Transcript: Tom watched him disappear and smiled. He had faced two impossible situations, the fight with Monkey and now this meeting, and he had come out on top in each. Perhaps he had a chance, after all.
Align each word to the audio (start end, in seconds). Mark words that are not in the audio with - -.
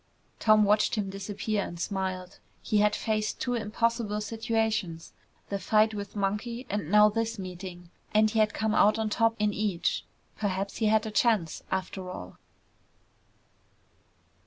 Tom 0.39 0.63
watched 0.63 0.95
him 0.95 1.11
disappear 1.11 1.63
and 1.63 1.79
smiled. 1.79 2.39
He 2.63 2.79
had 2.79 2.95
faced 2.95 3.39
two 3.39 3.53
impossible 3.53 4.19
situations, 4.19 5.13
the 5.49 5.59
fight 5.59 5.93
with 5.93 6.15
Monkey 6.15 6.65
and 6.71 6.89
now 6.89 7.07
this 7.07 7.37
meeting, 7.37 7.91
and 8.11 8.27
he 8.27 8.39
had 8.39 8.51
come 8.51 8.73
out 8.73 8.97
on 8.97 9.11
top 9.11 9.35
in 9.37 9.53
each. 9.53 10.03
Perhaps 10.37 10.77
he 10.77 10.87
had 10.87 11.05
a 11.05 11.11
chance, 11.11 11.61
after 11.69 12.09
all. 12.09 12.37